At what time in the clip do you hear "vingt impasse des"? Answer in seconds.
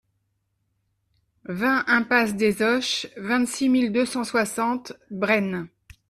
1.45-2.59